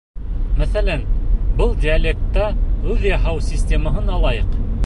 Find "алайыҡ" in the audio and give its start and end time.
4.19-4.61